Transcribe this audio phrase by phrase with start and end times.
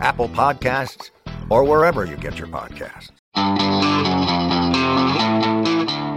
[0.00, 1.10] Apple Podcasts,
[1.50, 3.10] or wherever you get your podcasts.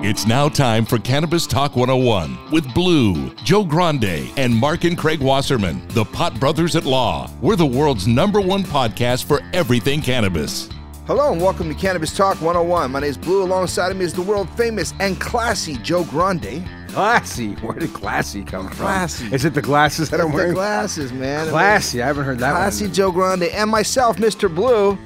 [0.03, 5.21] It's now time for Cannabis Talk 101 with Blue, Joe Grande, and Mark and Craig
[5.21, 7.29] Wasserman, the Pot Brothers at Law.
[7.41, 10.69] We're the world's number one podcast for everything cannabis.
[11.05, 12.91] Hello and welcome to Cannabis Talk 101.
[12.91, 13.43] My name is Blue.
[13.43, 16.63] Alongside of me is the world famous and classy Joe Grande.
[16.93, 17.53] Classy.
[17.55, 18.75] Where did classy come from?
[18.77, 19.33] Classy.
[19.33, 20.53] Is it the glasses that I'm The wearing?
[20.53, 21.47] glasses, man.
[21.49, 22.01] Classy.
[22.01, 22.93] I haven't heard that Classy one.
[22.93, 24.53] Joe Grande and myself, Mr.
[24.53, 24.97] Blue.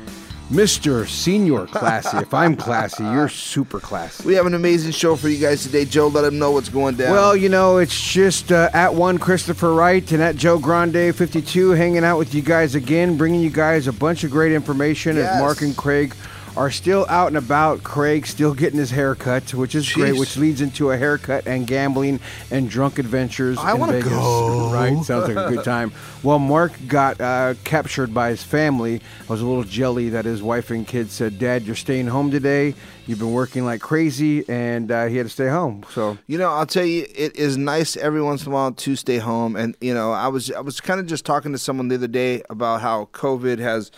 [0.51, 1.07] Mr.
[1.07, 2.17] Senior Classy.
[2.19, 4.23] if I'm classy, you're super classy.
[4.27, 5.85] We have an amazing show for you guys today.
[5.85, 7.13] Joe, let them know what's going down.
[7.13, 11.71] Well, you know, it's just uh, at one Christopher Wright and at Joe Grande 52
[11.71, 15.31] hanging out with you guys again, bringing you guys a bunch of great information Yes.
[15.33, 16.13] as Mark and Craig
[16.57, 17.83] are still out and about.
[17.83, 22.19] Craig still getting his haircut, which is great, which leads into a haircut and gambling
[22.51, 24.09] and drunk adventures I in wanna Vegas.
[24.09, 24.71] go.
[24.73, 24.97] Right?
[25.03, 25.91] Sounds like a good time.
[26.23, 29.01] Well, Mark got uh, captured by his family.
[29.27, 32.31] I was a little jelly that his wife and kids said, Dad, you're staying home
[32.31, 32.73] today.
[33.07, 35.85] You've been working like crazy, and uh, he had to stay home.
[35.91, 38.95] So You know, I'll tell you, it is nice every once in a while to
[38.95, 39.55] stay home.
[39.55, 42.07] And you know, I was I was kind of just talking to someone the other
[42.07, 43.91] day about how COVID has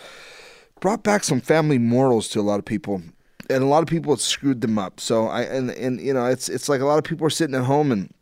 [0.80, 3.02] brought back some family morals to a lot of people,
[3.50, 5.00] and a lot of people it's screwed them up.
[5.00, 7.54] So I and and you know, it's it's like a lot of people are sitting
[7.54, 8.12] at home and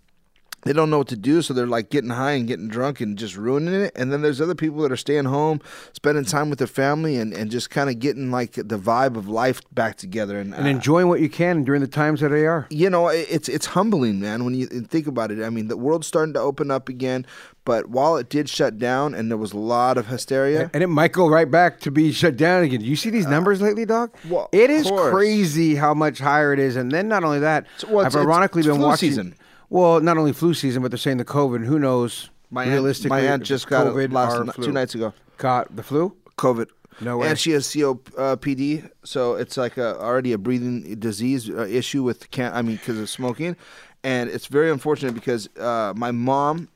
[0.67, 3.17] they don't know what to do, so they're like getting high and getting drunk and
[3.17, 3.93] just ruining it.
[3.97, 5.61] And then there's other people that are staying home,
[5.93, 9.29] spending time with their family, and, and just kind of getting like the vibe of
[9.29, 12.47] life back together and, and uh, enjoying what you can during the times that they
[12.47, 12.67] are.
[12.71, 15.43] you know, it- it's it's humbling, man, when you think about it.
[15.43, 17.25] I mean, the world's starting to open up again,
[17.65, 20.87] but while it did shut down and there was a lot of hysteria, And it
[20.89, 22.81] might go right back to be shut down again.
[22.81, 24.11] You see these numbers lately, Doc?
[24.25, 25.11] Uh, well, it is course.
[25.13, 26.77] crazy how much higher it is.
[26.77, 29.11] And then not only that, well, I've it's- it's- ironically it's been watching.
[29.11, 29.35] season.
[29.69, 31.57] Well, not only flu season, but they're saying the COVID.
[31.57, 32.31] And who knows?
[32.51, 34.65] my aunt, my aunt just got COVID it last flu.
[34.65, 35.13] two nights ago.
[35.39, 36.17] Caught the flu.
[36.39, 36.69] COVID.
[37.01, 37.29] No way.
[37.29, 42.31] And she has COPD, so it's like a, already a breathing disease uh, issue with
[42.31, 43.55] can I mean because of smoking,
[44.03, 46.69] and it's very unfortunate because uh, my mom,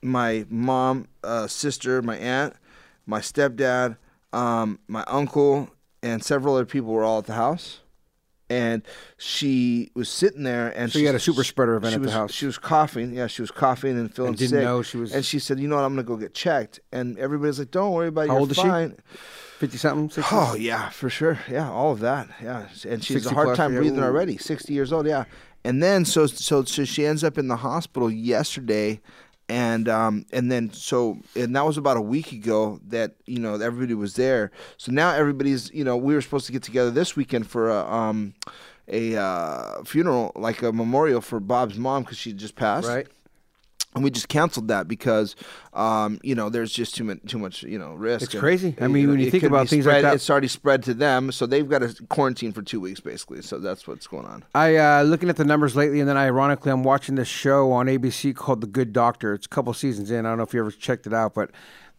[0.00, 2.54] my mom, uh, sister, my aunt,
[3.06, 3.96] my stepdad,
[4.32, 5.70] um, my uncle,
[6.04, 7.80] and several other people were all at the house.
[8.50, 8.82] And
[9.16, 12.10] she was sitting there, and So she had a super spreader event she at the
[12.10, 12.30] house.
[12.32, 13.14] She was coughing.
[13.14, 14.62] Yeah, she was coughing and feeling And didn't sick.
[14.64, 15.84] know she was- And she said, "You know what?
[15.84, 18.28] I'm gonna go get checked." And everybody's like, "Don't worry about it.
[18.28, 18.62] How You're old is she?
[18.62, 18.96] fine."
[19.58, 20.10] Fifty something.
[20.10, 20.34] 60?
[20.36, 21.38] Oh yeah, for sure.
[21.50, 22.28] Yeah, all of that.
[22.42, 24.36] Yeah, and she's 60 a hard plus, time yeah, breathing already.
[24.36, 25.06] Sixty years old.
[25.06, 25.24] Yeah,
[25.64, 29.00] and then so so so she ends up in the hospital yesterday,
[29.48, 33.54] and um and then so and that was about a week ago that you know
[33.54, 34.50] everybody was there.
[34.76, 37.84] So now everybody's you know we were supposed to get together this weekend for a
[37.84, 38.34] um
[38.88, 43.06] a uh, funeral like a memorial for Bob's mom because she just passed right.
[43.94, 45.36] And we just canceled that because
[45.72, 48.24] um, you know there's just too much too much you know risk.
[48.24, 48.74] It's And, crazy.
[48.80, 50.82] I you mean, know, when you think about things like spread- that- it's already spread
[50.84, 53.42] to them, so they've got to quarantine for two weeks basically.
[53.42, 54.44] So that's what's going on.
[54.54, 57.86] I uh, looking at the numbers lately, and then ironically, I'm watching this show on
[57.86, 59.34] ABC called The Good Doctor.
[59.34, 60.26] It's a couple seasons in.
[60.26, 61.50] I don't know if you ever checked it out, but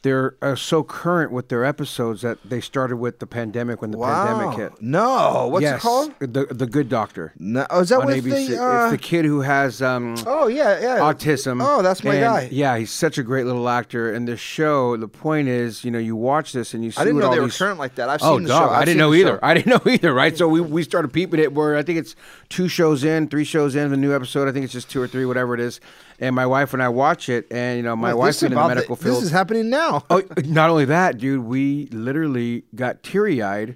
[0.05, 3.97] they're uh, so current with their episodes that they started with the pandemic when the
[3.97, 4.79] pandemic hit.
[4.79, 6.13] No, what's yes, it called?
[6.19, 8.49] The The Good Doctor No, oh, is that on with ABC.
[8.49, 8.63] the?
[8.63, 10.99] Uh, it's the kid who has um, oh yeah, yeah.
[10.99, 11.59] autism.
[11.59, 12.49] Oh, that's my and, guy.
[12.51, 14.13] Yeah, he's such a great little actor.
[14.13, 17.05] And the show, the point is, you know, you watch this and you see I
[17.05, 18.07] didn't know they were these- current like that.
[18.07, 18.75] I've oh, seen the dog, show.
[18.75, 19.31] I've I didn't know either.
[19.31, 19.39] show.
[19.43, 20.13] I didn't know either.
[20.13, 20.37] Right.
[20.37, 21.51] So we, we started peeping it.
[21.51, 22.15] Where I think it's
[22.49, 24.47] two shows in, three shows in, the new episode.
[24.47, 25.81] I think it's just two or three, whatever it is.
[26.19, 28.67] And my wife and I watch it, and you know, my Wait, wife's in the
[28.67, 29.17] medical This field.
[29.17, 30.03] This is happening now.
[30.09, 33.75] Oh, not only that, dude, we literally got teary eyed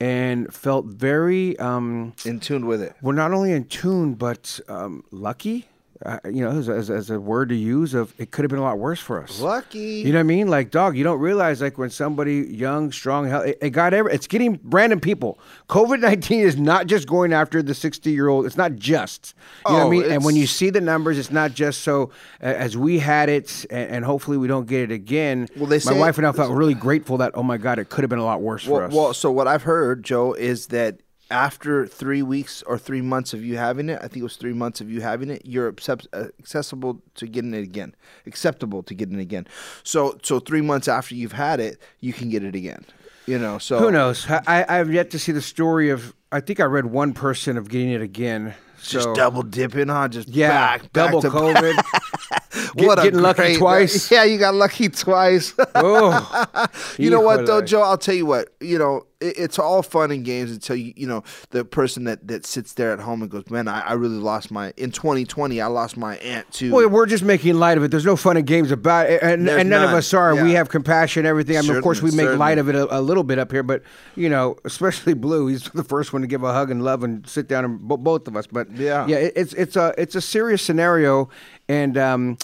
[0.00, 2.94] and felt very um in tune with it.
[3.02, 5.68] we're not only in tune but um lucky
[6.06, 8.58] uh, you know, as, as, as, a word to use of it could have been
[8.58, 9.38] a lot worse for us.
[9.40, 9.78] Lucky.
[9.78, 10.48] You know what I mean?
[10.48, 14.14] Like, dog, you don't realize like when somebody young, strong, healthy, it, it got every,
[14.14, 15.38] it's getting random people.
[15.68, 18.46] COVID 19 is not just going after the 60 year old.
[18.46, 19.34] It's not just.
[19.66, 20.04] You know what I Oh, mean?
[20.10, 22.10] And when you see the numbers, it's not just so
[22.42, 25.48] uh, as we had it, and, and hopefully we don't get it again.
[25.54, 28.04] Well, they My wife and I felt really grateful that, oh my God, it could
[28.04, 28.94] have been a lot worse for us.
[28.94, 31.00] well, so what I've heard, Joe, is that
[31.30, 34.52] after three weeks or three months of you having it, I think it was three
[34.52, 37.94] months of you having it, you're accept- uh, accessible to getting it again,
[38.26, 39.46] acceptable to getting it again.
[39.82, 42.84] So, so three months after you've had it, you can get it again.
[43.26, 44.26] You know, so Who knows?
[44.28, 46.14] I, I have yet to see the story of.
[46.32, 48.54] I think I read one person of getting it again.
[48.82, 50.08] So, Just double dipping, huh?
[50.08, 51.74] Just Yeah, back, back double COVID.
[52.76, 54.10] Get- what a getting lucky great- twice.
[54.10, 55.54] Yeah, you got lucky twice.
[55.74, 56.66] oh,
[56.98, 57.82] you know what though, Joe?
[57.82, 58.48] I'll tell you what.
[58.60, 62.26] You know, it, it's all fun and games until you, you know, the person that
[62.28, 65.60] that sits there at home and goes, "Man, I, I really lost my in 2020.
[65.60, 67.90] I lost my aunt too." Well, we're just making light of it.
[67.90, 70.34] There's no fun and games about it, and, and none, of us are.
[70.42, 71.56] We have compassion, everything.
[71.56, 73.50] I mean, of course, we Certainly, make light of it a, a little bit up
[73.50, 73.82] here, but
[74.16, 77.26] you know, especially Blue, he's the first one to give a hug and love and
[77.28, 78.46] sit down, and bo- both of us.
[78.46, 79.06] But Yeah.
[79.06, 81.28] yeah, it, it's it's a it's a serious scenario,
[81.70, 81.96] and.
[81.98, 82.38] um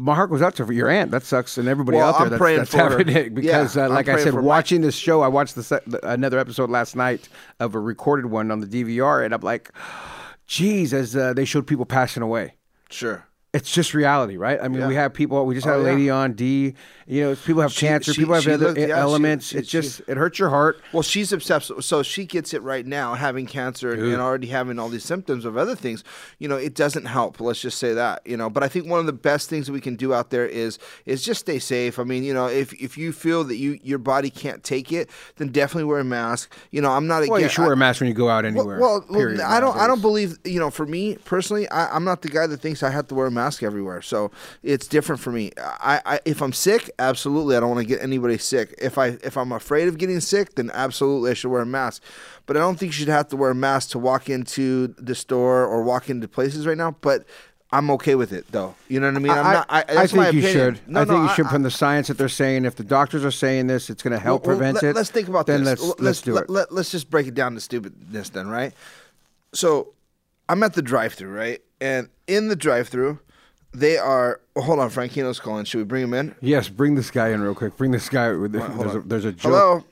[0.00, 1.10] my heart goes out to your aunt.
[1.10, 2.98] That sucks, and everybody Well, out there I'm that's, praying that's for her.
[3.30, 6.38] because, Yeah, uh, like I said, watching this show, I watched the, se- the another
[6.38, 7.28] episode last night
[7.58, 9.72] of a recorded one on the DVR, and I'm like,
[10.46, 12.54] "Geez!" As uh, they showed people passing away
[12.90, 13.26] sure.
[13.52, 14.60] it's just reality, right?
[14.62, 15.44] I mean, we have people.
[15.46, 16.14] We just had Oh, a lady yeah.
[16.14, 16.74] on D.
[17.10, 18.12] You know, people have She- cancer.
[18.12, 19.46] she- people have other looked- yeah, elements.
[19.46, 20.78] she- it just it hurts your heart.
[20.92, 21.72] Well, she's obsessed.
[21.80, 25.46] So she gets it right now, having cancer and, and already having all these symptoms
[25.46, 26.04] of other things.
[26.38, 27.40] You know, it doesn't help.
[27.40, 28.20] Let's just say that.
[28.26, 30.28] You know, but I think one of the best things that we can do out
[30.28, 31.98] there is is just stay safe.
[31.98, 35.08] I mean, you know, if if you feel that you your body can't take it,
[35.36, 36.52] then definitely wear a mask.
[36.70, 37.54] You know, I'm not Well, you against.
[37.54, 38.78] should wear a mask when you go out anywhere.
[38.78, 39.76] well, well, period, I don't.
[39.78, 40.36] I don't believe.
[40.44, 43.14] You know, for me personally, I, I'm not the guy that thinks I have to
[43.14, 44.02] wear a mask everywhere.
[44.02, 44.30] So
[44.62, 45.52] it's different for me.
[45.58, 48.74] I, I if I'm sick, absolutely, I don't want to get anybody sick.
[48.80, 52.02] If I if I'm afraid of getting sick, then absolutely, I should wear a mask.
[52.46, 55.14] But I don't think you should have to wear a mask to walk into the
[55.14, 56.96] store or walk into places right now.
[57.00, 57.24] But
[57.70, 58.74] I'm okay with it, though.
[58.88, 59.32] You know what I mean?
[59.32, 59.66] I'm I, not.
[59.68, 60.80] I, I think you should.
[60.86, 62.64] No, I think no, you should I- from the science that they're saying.
[62.64, 64.96] If the doctors are saying this, it's going to help Well, prevent let, it.
[64.96, 65.80] Let's think about then this.
[65.80, 66.50] Let's L- let's do let, it.
[66.50, 68.72] Let, us just break it down to stupidness then, right?
[69.52, 69.92] So
[70.48, 71.60] I'm at the drive-through, right?
[71.80, 73.18] And in the drive-through,
[73.78, 74.40] they are.
[74.56, 75.64] Hold on, Frankino's calling.
[75.64, 76.34] Should we bring him in?
[76.40, 77.76] yes, bring this guy in real quick.
[77.76, 78.32] Bring this guy.
[78.32, 79.52] With the, there's, a, there's a joke.
[79.52, 79.84] Hello,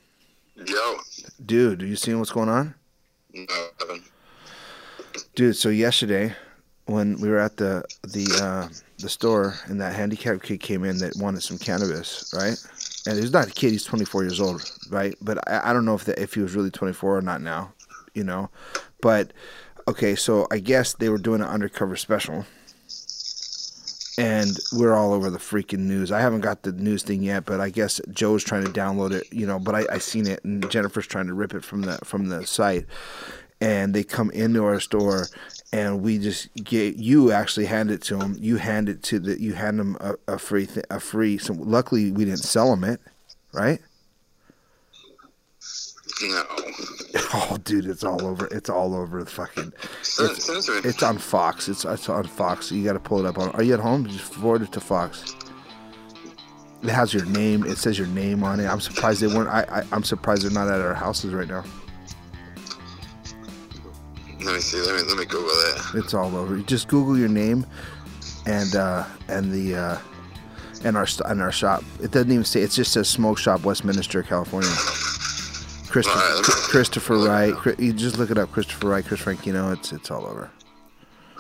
[0.67, 0.97] Yo,
[1.45, 1.83] dude.
[1.83, 2.75] Are you seeing what's going on,
[3.33, 3.45] no,
[3.83, 4.03] Evan.
[5.35, 5.57] dude?
[5.57, 6.35] So yesterday,
[6.87, 8.69] when we were at the the uh,
[8.99, 12.57] the store, and that handicapped kid came in that wanted some cannabis, right?
[13.07, 15.15] And he's not a kid; he's 24 years old, right?
[15.21, 17.73] But I, I don't know if that if he was really 24 or not now,
[18.15, 18.51] you know.
[19.01, 19.33] But
[19.87, 22.47] okay, so I guess they were doing an undercover special,
[24.19, 26.11] and we're all over the freaking news.
[26.11, 29.31] I haven't got the news thing yet, but I guess Joe's trying to download it,
[29.33, 29.59] you know.
[29.59, 32.47] But I, I seen it, and Jennifer's trying to rip it from the from the
[32.47, 32.87] site.
[33.61, 35.27] And they come into our store,
[35.73, 38.37] and we just get you actually hand it to them.
[38.39, 41.39] You hand it to the you hand them a, a free th- a free.
[41.39, 43.01] So luckily we didn't sell them it,
[43.53, 43.81] right?
[46.23, 46.45] No.
[47.33, 48.47] Oh, dude, it's all over.
[48.51, 49.73] It's all over the fucking.
[50.03, 50.79] Send, It's, send it to me.
[50.91, 51.69] it's on Fox.
[51.69, 52.71] It's it's on Fox.
[52.71, 53.39] You got to pull it up.
[53.39, 54.07] On, are you at home?
[54.07, 55.35] Just forward it to Fox.
[56.83, 57.65] It has your name.
[57.65, 58.67] It says your name on it.
[58.67, 59.49] I'm surprised they weren't.
[59.49, 61.65] I, I I'm surprised they're not at our houses right now.
[64.45, 64.79] Let me see.
[64.81, 65.83] Let me let me Google it.
[66.05, 66.57] It's all over.
[66.57, 67.67] You just Google your name,
[68.47, 69.99] and uh, and the uh,
[70.85, 71.83] and our and our shop.
[72.03, 72.63] It doesn't even say.
[72.63, 74.71] It just says Smoke Shop, Westminster, California.
[75.97, 77.55] Christopher, All right, let Christopher Wright.
[77.55, 78.53] Chri- You just look it up.
[78.53, 79.73] Christopher Wright, Chris Frankino.
[79.75, 80.51] It's it's all over.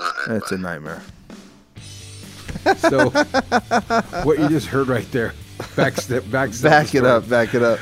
[0.00, 1.02] Alright, It's a nightmare.
[2.78, 3.10] So
[4.24, 5.34] what you just heard right there.
[5.76, 6.24] Back step.
[6.30, 6.54] Back.
[6.54, 7.28] sell the Back it up.
[7.28, 7.78] Back it up.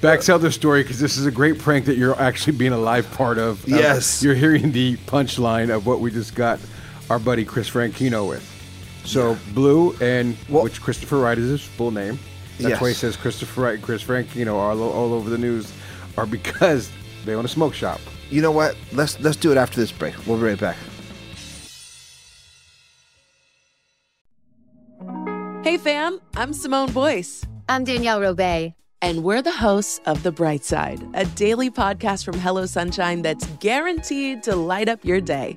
[0.00, 2.78] Back tell the story because this is a great prank that you're actually being a
[2.78, 3.62] live part of.
[3.64, 4.22] Uh, Yes.
[4.22, 6.58] you're hearing the punchline of what we just got
[7.10, 8.42] our buddy Chris Frankino with.
[9.04, 12.18] So Blue and Well- which Christopher Wright is his full name.
[12.58, 15.70] That's why he says Christopher Wright and Chris Frankino are all, all over the news,
[16.18, 16.90] are because
[17.24, 18.00] they own a smoke shop.
[18.30, 18.76] You know what?
[18.92, 20.14] Let's let's do it after this break.
[20.26, 20.76] We'll be right back.
[25.62, 28.72] Hey fam, I'm Simone Boyce, I'm Danielle Robay.
[29.02, 33.46] and we're the hosts of The Bright Side, a daily podcast from Hello Sunshine that's
[33.58, 35.56] guaranteed to light up your day.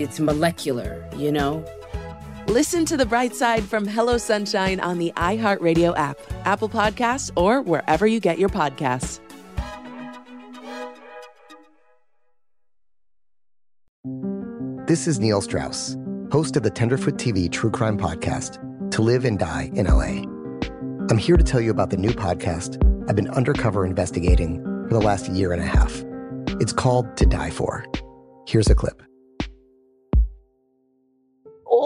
[0.00, 1.64] it's molecular, you know?
[2.46, 7.60] Listen to the bright side from Hello Sunshine on the iHeartRadio app, Apple Podcasts, or
[7.62, 9.20] wherever you get your podcasts.
[14.86, 15.96] This is Neil Strauss,
[16.32, 18.58] host of the Tenderfoot TV true crime podcast,
[18.90, 20.24] To Live and Die in LA.
[21.08, 25.00] I'm here to tell you about the new podcast I've been undercover investigating for the
[25.00, 26.02] last year and a half.
[26.60, 27.84] It's called To Die For.
[28.48, 29.09] Here's a clip.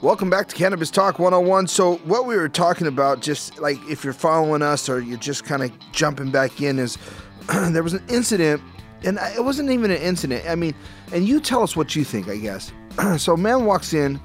[0.00, 1.66] Welcome back to Cannabis Talk 101.
[1.66, 5.44] So, what we were talking about, just like if you're following us or you're just
[5.44, 6.96] kind of jumping back in, is
[7.70, 8.62] there was an incident,
[9.02, 10.48] and it wasn't even an incident.
[10.48, 10.72] I mean,
[11.12, 12.72] and you tell us what you think, I guess.
[13.18, 14.20] so, man walks in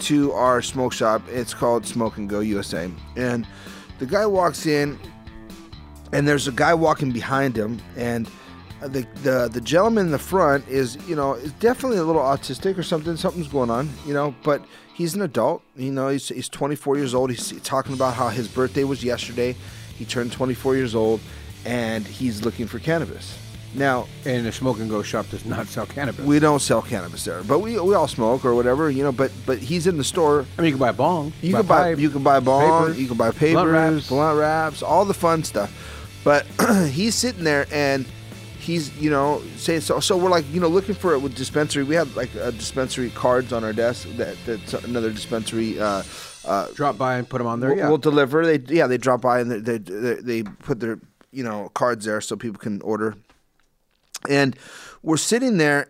[0.00, 1.22] to our smoke shop.
[1.30, 2.90] It's called Smoke and Go USA.
[3.16, 3.46] And
[4.00, 4.98] the guy walks in,
[6.12, 8.28] and there's a guy walking behind him, and
[8.88, 12.78] the the the gentleman in the front is you know is definitely a little autistic
[12.78, 13.16] or something.
[13.16, 14.34] Something's going on, you know.
[14.42, 14.64] But
[14.94, 15.62] he's an adult.
[15.76, 17.30] You know, he's he's 24 years old.
[17.30, 19.56] He's talking about how his birthday was yesterday.
[19.96, 21.20] He turned 24 years old,
[21.64, 23.38] and he's looking for cannabis.
[23.76, 26.24] Now, and the smoke and go shop does not sell cannabis.
[26.24, 29.10] we don't sell cannabis there, but we we all smoke or whatever, you know.
[29.12, 30.46] But but he's in the store.
[30.56, 31.32] I mean, you can buy a bong.
[31.42, 34.08] You can buy pipe, you can buy bong, papers, you can buy papers, blunt wraps.
[34.08, 35.72] blunt wraps, all the fun stuff.
[36.22, 36.46] But
[36.90, 38.06] he's sitting there and
[38.64, 40.00] he's you know saying so.
[40.00, 41.84] So we're like you know looking for it with dispensary.
[41.84, 45.78] We have like a dispensary cards on our desk that that's another dispensary.
[45.78, 46.02] Uh,
[46.44, 47.70] uh, Drop by and put them on there.
[47.70, 47.88] We'll, yeah.
[47.88, 48.44] we'll deliver.
[48.44, 50.98] They yeah they drop by and they, they they they put their
[51.30, 53.14] you know cards there so people can order.
[54.28, 54.56] And
[55.02, 55.88] we're sitting there,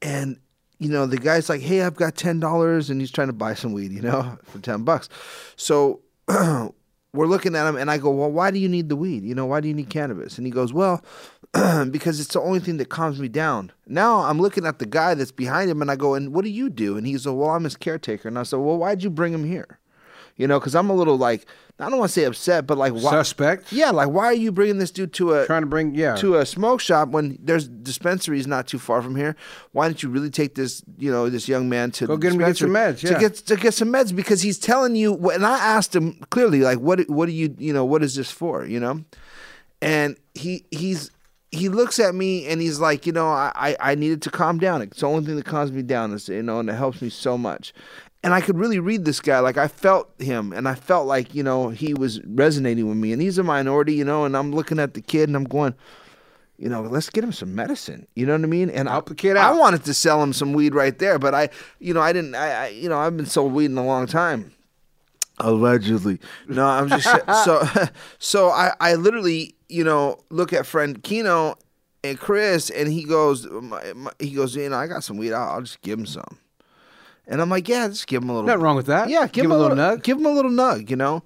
[0.00, 0.38] and
[0.78, 3.54] you know the guy's like, "Hey, I've got ten dollars," and he's trying to buy
[3.54, 5.08] some weed, you know, for ten bucks.
[5.56, 6.72] So we're
[7.26, 9.24] looking at him, and I go, "Well, why do you need the weed?
[9.24, 11.04] You know, why do you need cannabis?" And he goes, "Well."
[11.90, 13.72] because it's the only thing that calms me down.
[13.86, 16.50] Now I'm looking at the guy that's behind him and I go, and what do
[16.50, 16.96] you do?
[16.96, 18.28] And he's like, well, I'm his caretaker.
[18.28, 19.78] And I said, well, why'd you bring him here?
[20.36, 21.44] You know, because I'm a little like,
[21.78, 23.10] I don't want to say upset, but like, why?
[23.10, 23.72] Suspect?
[23.72, 26.16] Yeah, like, why are you bringing this dude to a Trying to bring, yeah.
[26.16, 29.34] to a smoke shop when there's dispensaries not too far from here?
[29.72, 32.32] Why don't you really take this, you know, this young man to Go the get
[32.32, 33.14] him to get some meds, yeah.
[33.14, 35.30] to get to get some meds because he's telling you.
[35.30, 38.30] And I asked him clearly, like, what what do you, you know, what is this
[38.30, 38.64] for?
[38.64, 39.04] You know,
[39.82, 41.10] and he he's
[41.52, 44.58] he looks at me and he's like, you know, I, I, I needed to calm
[44.58, 44.82] down.
[44.82, 47.10] It's the only thing that calms me down, is, you know, and it helps me
[47.10, 47.72] so much.
[48.22, 49.40] And I could really read this guy.
[49.40, 53.12] Like I felt him and I felt like, you know, he was resonating with me.
[53.12, 55.74] And he's a minority, you know, and I'm looking at the kid and I'm going,
[56.58, 58.06] you know, let's get him some medicine.
[58.14, 58.68] You know what I mean?
[58.68, 61.48] And Help the kid I wanted to sell him some weed right there, but I,
[61.78, 62.34] you know, I didn't.
[62.34, 64.52] I, I, you know, I've been sold weed in a long time,
[65.40, 66.20] Allegedly.
[66.48, 67.08] No, I'm just
[67.44, 67.62] so
[68.18, 71.56] so I I literally, you know, look at Frankino
[72.02, 75.32] and Chris and he goes my, my, he goes, "You know, I got some weed.
[75.32, 76.38] I'll, I'll just give him some."
[77.26, 79.08] And I'm like, "Yeah, just give him a little Nothing wrong with that.
[79.08, 80.02] Yeah, give, him a little nug.
[80.02, 81.22] Give him a little nug, you know.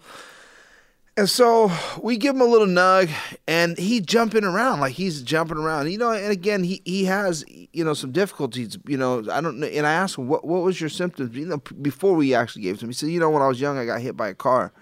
[1.16, 1.70] And so
[2.02, 3.08] we give him a little nug,
[3.46, 6.10] and he jumping around like he's jumping around, you know.
[6.10, 9.20] And again, he he has you know some difficulties, you know.
[9.30, 9.68] I don't know.
[9.68, 12.74] And I asked him what what was your symptoms, you know, before we actually gave
[12.74, 12.90] it to him.
[12.90, 14.72] He said, you know, when I was young, I got hit by a car,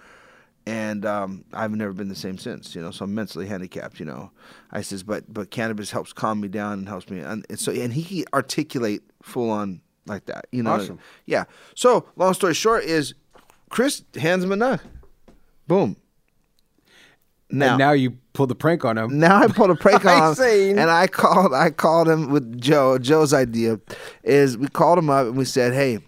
[0.64, 2.92] and um, I've never been the same since, you know.
[2.92, 4.30] So I'm mentally handicapped, you know.
[4.70, 7.72] I says, but but cannabis helps calm me down and helps me, and, and so
[7.72, 10.70] and he can articulate full on like that, you know.
[10.70, 10.98] Awesome.
[11.26, 11.44] Yeah.
[11.74, 13.12] So long story short is,
[13.68, 14.80] Chris hands him a nug.
[15.68, 15.96] Boom.
[17.52, 19.18] Now, now you pulled the prank on him.
[19.18, 21.52] Now I pulled a prank on him, and I called.
[21.52, 22.98] I called him with Joe.
[22.98, 23.78] Joe's idea
[24.24, 25.98] is we called him up and we said, "Hey,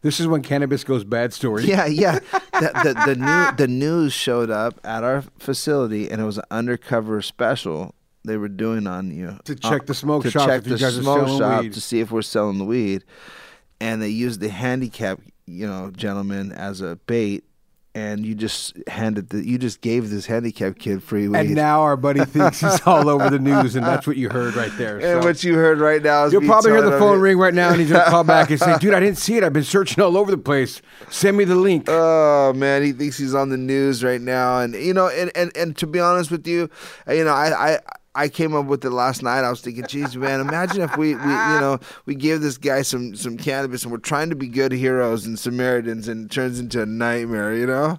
[0.00, 1.64] This is when cannabis goes bad story.
[1.64, 2.18] yeah, yeah."
[2.52, 6.44] the, the, the new the news showed up at our facility, and it was an
[6.50, 10.78] undercover special they were doing on you To check the smoke to shop check the
[10.78, 11.72] smoke shop weed.
[11.74, 13.04] to see if we're selling the weed,
[13.80, 17.44] and they used the handicap, you know, gentleman as a bait.
[17.94, 21.38] And you just handed the, you just gave this handicapped kid free weed.
[21.38, 24.54] And now our buddy thinks he's all over the news, and that's what you heard
[24.54, 24.98] right there.
[24.98, 27.70] And what you heard right now is You'll probably hear the phone ring right now,
[27.70, 29.44] and he's gonna call back and say, "Dude, I didn't see it.
[29.44, 30.80] I've been searching all over the place.
[31.10, 34.74] Send me the link." Oh man, he thinks he's on the news right now, and
[34.74, 36.70] you know, and and, and to be honest with you,
[37.08, 37.78] you know, I I.
[38.14, 39.40] I came up with it last night.
[39.42, 42.82] I was thinking, geez, man, imagine if we, we, you know, we give this guy
[42.82, 46.60] some some cannabis, and we're trying to be good heroes and Samaritans, and it turns
[46.60, 47.98] into a nightmare, you know?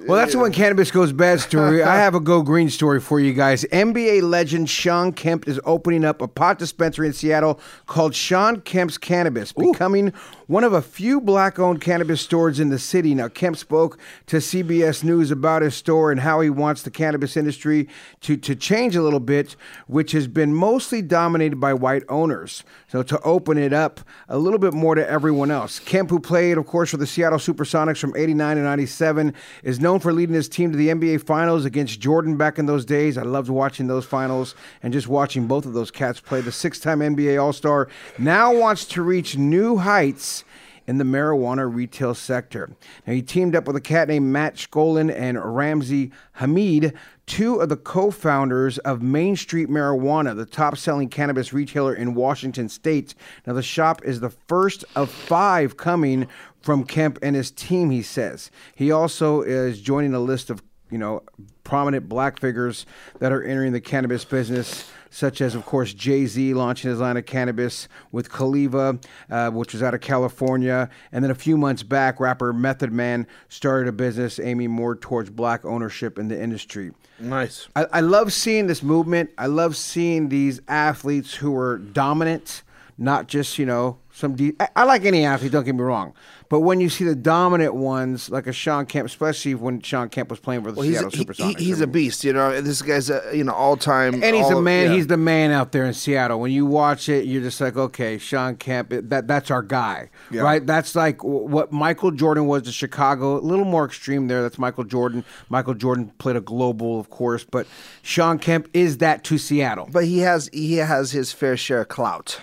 [0.00, 1.82] Well, that's when cannabis goes bad story.
[1.82, 3.64] I have a go green story for you guys.
[3.64, 8.98] NBA legend Sean Kemp is opening up a pot dispensary in Seattle called Sean Kemp's
[8.98, 10.12] Cannabis, becoming
[10.48, 13.14] one of a few black owned cannabis stores in the city.
[13.14, 13.96] Now, Kemp spoke
[14.26, 17.88] to CBS News about his store and how he wants the cannabis industry
[18.22, 19.54] to, to change a little bit,
[19.86, 22.64] which has been mostly dominated by white owners.
[22.94, 23.98] So, to open it up
[24.28, 25.80] a little bit more to everyone else.
[25.80, 29.98] Kemp, who played, of course, for the Seattle Supersonics from 89 to 97, is known
[29.98, 33.18] for leading his team to the NBA Finals against Jordan back in those days.
[33.18, 36.40] I loved watching those finals and just watching both of those cats play.
[36.40, 40.44] The six time NBA All Star now wants to reach new heights
[40.86, 42.70] in the marijuana retail sector.
[43.06, 46.94] Now, he teamed up with a cat named Matt Skolin and Ramsey Hamid,
[47.26, 52.14] two of the co founders of Main Street Marijuana, the top selling cannabis retailer in
[52.14, 53.14] Washington state.
[53.46, 56.28] Now, the shop is the first of five coming
[56.60, 58.50] from Kemp and his team, he says.
[58.74, 61.22] He also is joining a list of you know,
[61.64, 62.86] prominent black figures
[63.18, 67.16] that are entering the cannabis business, such as, of course, Jay Z launching his line
[67.16, 68.98] of cannabis with Caliva,
[69.30, 70.90] uh, which was out of California.
[71.12, 75.30] And then a few months back, rapper Method Man started a business aiming more towards
[75.30, 76.90] black ownership in the industry.
[77.20, 77.68] Nice.
[77.76, 79.30] I, I love seeing this movement.
[79.38, 82.64] I love seeing these athletes who are dominant,
[82.98, 84.34] not just, you know, some.
[84.34, 86.12] De- I, I like any athlete, don't get me wrong.
[86.54, 90.30] But when you see the dominant ones, like a Sean Kemp, especially when Sean Kemp
[90.30, 91.58] was playing for the Well, he's Seattle a, Supersonics.
[91.58, 92.60] he- he's a beast, you know.
[92.60, 94.86] This guy's a you know all time, and he's all, the man.
[94.90, 94.94] yeah.
[94.94, 96.38] He's the man out there in Seattle.
[96.38, 98.90] When you watch it, you're just like, okay, Sean Kemp.
[98.90, 100.42] That that's our guy, Yeah.
[100.42, 100.64] right?
[100.64, 103.36] That's like what Michael Jordan was to Chicago.
[103.36, 104.40] A little more extreme there.
[104.40, 105.24] That's Michael Jordan.
[105.48, 107.66] Michael Jordan played a global, of course, but
[108.02, 109.88] Sean Kemp is that to Seattle.
[109.90, 112.38] But he has he has his fair share of clout.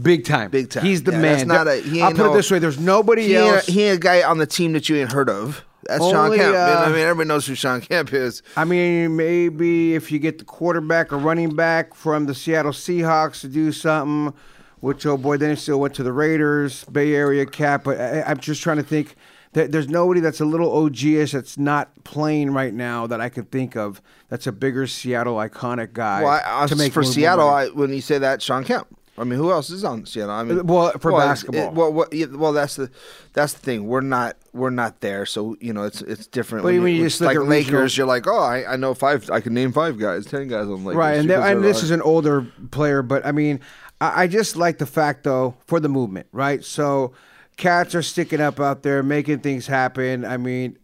[0.00, 0.50] Big time.
[0.50, 0.84] Big time.
[0.84, 1.32] He's the Yeah, man.
[1.36, 3.68] That's not a, he I'll ain't put it this way: there's nobody he ain't else.
[3.68, 5.64] A, he ain't a guy on the team that you ain't heard of.
[5.86, 6.48] That's Sean Only, Kemp.
[6.48, 8.42] you know what uh, I mean, everybody knows who Sean Kemp is.
[8.56, 13.42] I mean, maybe if you get the quarterback or running back from the Seattle Seahawks
[13.42, 14.34] to do something,
[14.80, 17.84] which oh boy, then he still went to the Raiders, Bay Area cap.
[17.84, 19.14] But I, I'm just trying to think.
[19.52, 23.52] That there's nobody that's a little OG-ish that's not playing right now that I could
[23.52, 24.02] think of.
[24.28, 27.48] That's a bigger Seattle iconic guy Well, I, I, to make for Seattle.
[27.48, 28.88] I, when you say that, Sean Kemp.
[29.16, 30.34] I mean, who else is on Seattle?
[30.34, 31.70] I mean, uh, Well, for it- basketball.
[31.72, 32.90] well, well, yeah, well, that's the
[33.32, 33.86] that's the thing.
[33.86, 36.64] We're not we're not there, so you know it's it's different.
[36.64, 38.92] But when when you just like at Lakers, regional- you're like, oh, I, I know
[38.94, 39.30] five.
[39.30, 40.96] I can name five guys, ten guys on Lakers.
[40.96, 43.60] Right, and, there- and this is an older player, but I mean,
[44.00, 46.64] I, I just like the fact though for the movement, right?
[46.64, 47.12] So,
[47.56, 50.24] cats are sticking up out there, making things happen.
[50.24, 50.76] I mean.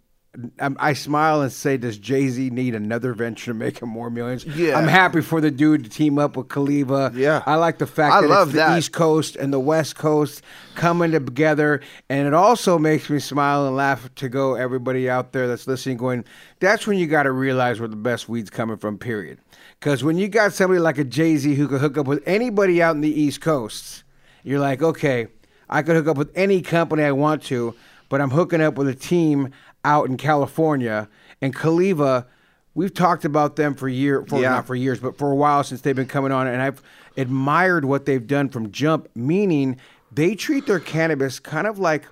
[0.61, 4.47] I'm, smile and say, "Does Jay Z need another venture to make him more millions?
[4.47, 4.79] Yeah.
[4.79, 7.11] I'm happy for the dude to team up with Caliva.
[7.15, 7.43] Yeah.
[7.47, 8.79] I like the fact I that love it's the that.
[8.79, 10.43] East Coast and the West Coast
[10.77, 15.49] coming together, and it also makes me smile and laugh to go everybody out there
[15.49, 16.25] that's listening, going,
[16.61, 19.39] "That's when you got to realize where the best weed's coming from." Period.
[19.81, 22.81] Because when you got somebody like a Jay Z who could hook up with anybody
[22.81, 24.05] out in the East Coast,
[24.45, 25.27] you're like, okay,
[25.69, 27.75] I could hook up with any company I want to,
[28.09, 29.51] but I'm hooking up with a team
[29.85, 31.09] out in California,
[31.41, 32.27] and Caliva.
[32.75, 34.51] We've talked about them for year, for Yeah.
[34.51, 36.83] not for years, but for a while since they've been coming on, and I've
[37.17, 39.09] admired what they've done from jump.
[39.15, 39.77] Meaning,
[40.13, 42.05] they treat their cannabis kind of like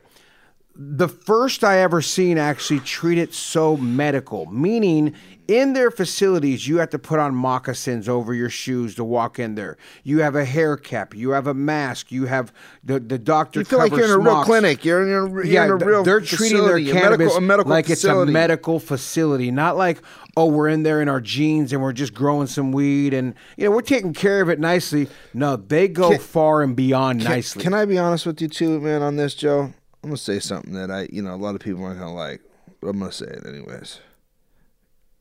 [0.80, 5.12] the first I ever seen actually treat it so medical, meaning
[5.48, 9.56] in their facilities you have to put on moccasins over your shoes to walk in
[9.56, 9.76] there.
[10.04, 12.52] You have a hair cap, you have a mask, you have
[12.84, 13.58] the the doctor.
[13.58, 14.84] You feel like you're in a real clinic.
[14.84, 17.36] You're in a, you're yeah, in a real they're treating their facility, a cannabis medical,
[17.36, 18.22] a medical like facility.
[18.22, 20.00] it's a medical facility, not like
[20.36, 23.64] oh we're in there in our jeans and we're just growing some weed and you
[23.64, 25.08] know we're taking care of it nicely.
[25.34, 27.64] No, they go Can- far and beyond Can- nicely.
[27.64, 29.72] Can I be honest with you too, man, on this, Joe?
[30.02, 32.40] I'm gonna say something that I, you know, a lot of people aren't gonna like,
[32.80, 34.00] but I'm gonna say it anyways.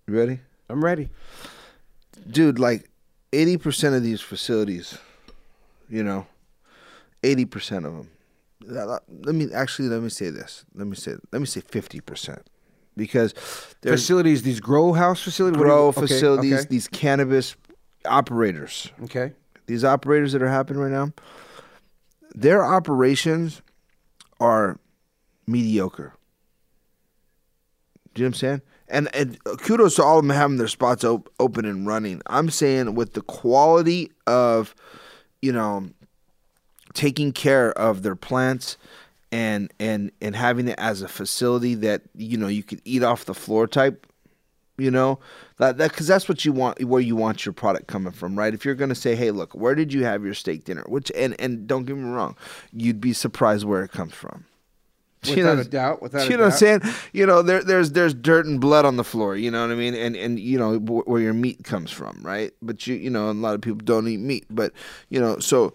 [0.07, 0.39] You ready?
[0.69, 1.09] I'm ready.
[2.29, 2.89] Dude, like
[3.31, 4.97] 80% of these facilities,
[5.89, 6.27] you know,
[7.23, 8.09] 80% of them.
[8.61, 10.65] Let me actually let me say this.
[10.73, 12.41] Let me say let me say 50%.
[12.95, 13.33] Because
[13.81, 16.67] there's facilities, these grow house facilities, grow okay, facilities, okay.
[16.67, 17.55] these cannabis
[18.05, 18.91] operators.
[19.03, 19.33] Okay.
[19.67, 21.13] These operators that are happening right now,
[22.33, 23.61] their operations
[24.39, 24.79] are
[25.45, 26.13] mediocre.
[28.13, 28.61] Do you know what I'm saying?
[28.89, 32.21] And, and kudos to all of them having their spots op- open and running.
[32.27, 34.73] I'm saying with the quality of,
[35.41, 35.89] you know,
[36.93, 38.77] taking care of their plants
[39.31, 43.25] and and and having it as a facility that you know you could eat off
[43.25, 44.06] the floor type
[44.77, 45.19] you know
[45.57, 48.53] that that because that's what you want where you want your product coming from right
[48.53, 51.11] if you're going to say hey look where did you have your steak dinner which
[51.15, 52.35] and and don't get me wrong
[52.71, 54.45] you'd be surprised where it comes from
[55.35, 56.81] Without a doubt, without a you know what I'm saying?
[57.11, 59.35] You know, there, there's there's dirt and blood on the floor.
[59.35, 59.95] You know what I mean?
[59.95, 62.51] And and you know where your meat comes from, right?
[62.61, 64.73] But you you know a lot of people don't eat meat, but
[65.09, 65.73] you know so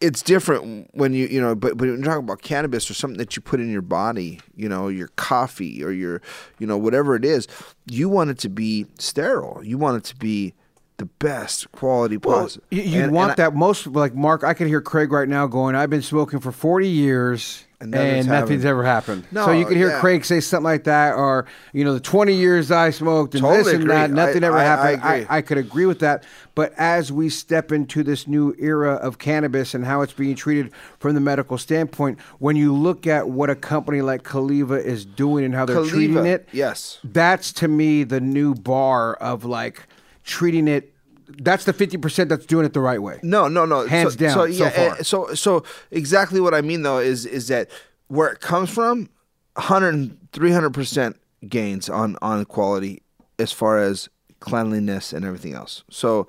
[0.00, 3.18] it's different when you you know but, but when you're talking about cannabis or something
[3.18, 6.22] that you put in your body you know your coffee or your
[6.58, 7.48] you know whatever it is
[7.86, 10.54] you want it to be sterile you want it to be
[10.98, 14.44] the best quality Well, possible you, you want that most like Mark.
[14.44, 15.76] I can hear Craig right now going.
[15.76, 17.64] I've been smoking for forty years.
[17.80, 19.22] And And, nothing's ever happened.
[19.30, 20.00] No, so you could hear yeah.
[20.00, 23.62] Craig say something like that, or you know, the twenty years I smoked and Totally
[23.62, 23.94] this and agree.
[23.94, 25.02] that, nothing I- ever I- I happened.
[25.04, 25.26] agree.
[25.28, 26.24] I, could agree with that.
[26.56, 30.72] But as we step into this new era of cannabis and how it's being treated
[30.98, 35.44] from the medical standpoint, when you look at what a company like Caliva is doing
[35.44, 39.86] and how they're treating it, yes that's to me the new bar of like
[40.24, 40.92] treating it.
[41.28, 43.20] That's the fifty percent that's doing it the right way.
[43.22, 43.86] No, no, no.
[43.86, 44.34] Hands so, down.
[44.34, 44.98] So So, yeah, far.
[44.98, 47.70] eh, so so exactly what I mean though is is that
[48.08, 49.10] where it comes from,
[49.54, 51.16] 100 300 percent
[51.48, 53.02] gains on on quality
[53.38, 54.08] as far as
[54.40, 55.84] cleanliness and everything else.
[55.90, 56.26] So,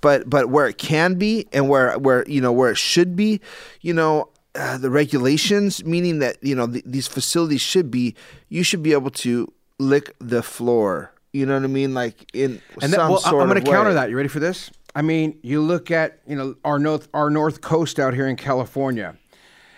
[0.00, 3.40] but but where it can be and where where you know where it should be,
[3.80, 4.28] you know.
[4.54, 8.14] Uh, the regulations, meaning that you know th- these facilities should be,
[8.50, 11.10] you should be able to lick the floor.
[11.32, 11.94] You know what I mean?
[11.94, 14.10] Like in And that, well, I'm going to counter that.
[14.10, 14.70] You ready for this?
[14.94, 18.36] I mean, you look at you know our north our north coast out here in
[18.36, 19.16] California,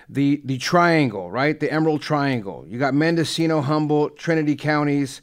[0.08, 1.58] the the triangle, right?
[1.58, 2.64] The Emerald Triangle.
[2.66, 5.22] You got Mendocino, Humboldt, Trinity counties,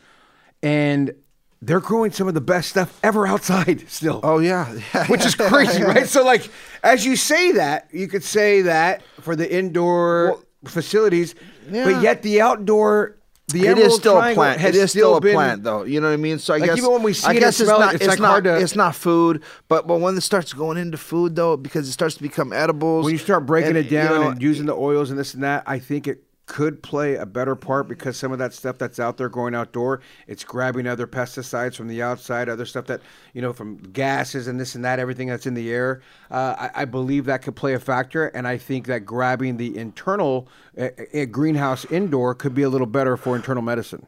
[0.64, 1.14] and
[1.62, 4.20] they're growing some of the best stuff ever outside still.
[4.24, 4.74] Oh yeah,
[5.08, 6.08] which is crazy, right?
[6.08, 6.50] So like,
[6.84, 11.36] as you say that, you could say that for the indoor facilities,
[11.70, 11.86] yeah.
[11.86, 13.18] but yet the outdoor.
[13.52, 14.62] The it is still a plant.
[14.62, 15.84] It is still a been- plant, though.
[15.84, 16.40] You know what I mean?
[16.40, 18.08] So I Like, guess even when we see I it guess smell it, not, it's,
[18.08, 21.36] like, not, hard to- It's not food, but but when it starts going into food,
[21.36, 23.06] though, because it starts to become edibles.
[23.06, 25.34] when you start breaking and, it down you know, and using the oils and this
[25.34, 28.78] and that, I think it could play a better part because some of that stuff
[28.78, 33.02] that's out there going outdoor, it's grabbing other pesticides from the outside, other stuff that
[33.34, 36.02] you know from gases and this and that, everything that's in the air.
[36.30, 39.78] Uh, I, I believe that could play a factor, and I think that grabbing the
[39.78, 44.06] internal uh, uh, greenhouse indoor could be a little better for internal medicine.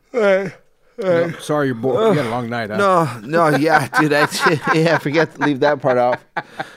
[0.98, 2.16] No, sorry, you're bored.
[2.16, 2.70] You had a long night.
[2.70, 2.78] Huh?
[2.78, 3.20] No,
[3.50, 4.14] no, yeah, dude.
[4.14, 4.28] I,
[4.74, 6.24] yeah, forget to leave that part off.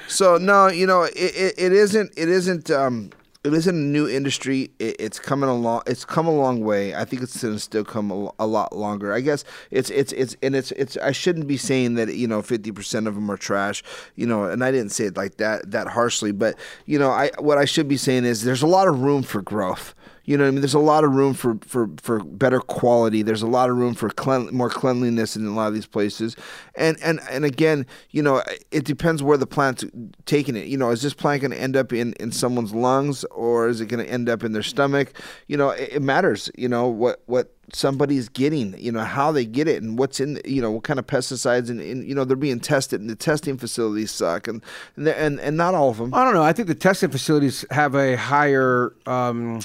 [0.08, 2.12] So no, you know, it, it, it isn't.
[2.16, 2.70] It isn't.
[2.70, 3.10] Um,
[3.46, 4.70] it isn't a new industry.
[4.78, 5.82] It, it's coming along.
[5.86, 6.94] It's come a long way.
[6.94, 9.12] I think it's going to still come a, a lot longer.
[9.12, 10.96] I guess it's it's it's and it's it's.
[10.98, 13.82] I shouldn't be saying that you know fifty percent of them are trash.
[14.14, 16.32] You know, and I didn't say it like that that harshly.
[16.32, 16.56] But
[16.86, 19.42] you know, I what I should be saying is there's a lot of room for
[19.42, 19.94] growth.
[20.26, 20.60] You know I mean?
[20.60, 23.22] There's a lot of room for, for, for better quality.
[23.22, 26.36] There's a lot of room for clean, more cleanliness in a lot of these places.
[26.74, 29.84] And, and and again, you know, it depends where the plant's
[30.26, 30.66] taking it.
[30.66, 33.80] You know, is this plant going to end up in, in someone's lungs or is
[33.80, 35.12] it going to end up in their stomach?
[35.46, 36.50] You know, it, it matters.
[36.58, 40.40] You know what what somebody's getting, you know, how they get it and what's in,
[40.44, 43.16] you know, what kind of pesticides and, and you know, they're being tested and the
[43.16, 44.62] testing facilities suck and
[44.96, 46.14] and and, and not all of them.
[46.14, 46.42] I don't know.
[46.42, 49.60] I think the testing facilities have a higher um,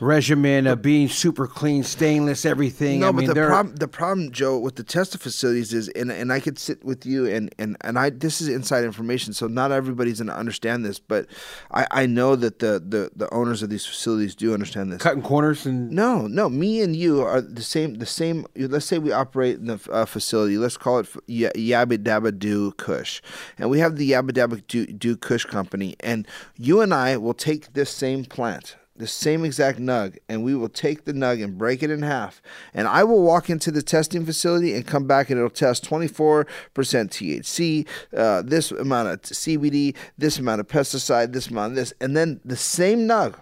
[0.00, 3.00] regimen of being super clean, stainless, everything.
[3.00, 5.88] No, I but mean, the they're- problem, the problem, Joe, with the testing facilities is,
[5.90, 9.32] and and I could sit with you, and and and I, this is inside information,
[9.32, 11.26] so not everybody's going to understand this, but
[11.70, 15.00] I I know that the the the owners of these facilities do understand this.
[15.02, 17.94] cutting corners and No, no, me and you are the same.
[17.94, 18.46] The same.
[18.56, 20.58] Let's say we operate in the uh, facility.
[20.58, 23.20] Let's call it y- Yabba Dabba Do Kush,
[23.58, 26.26] and we have the Yabba Dabba Do, Do Kush company, and
[26.56, 28.76] you and I will take this same plant.
[28.96, 32.40] The same exact nug, and we will take the nug and break it in half.
[32.72, 36.46] And I will walk into the testing facility and come back, and it'll test 24%
[36.76, 41.92] THC, uh, this amount of CBD, this amount of pesticide, this amount of this.
[42.00, 43.34] And then the same nug,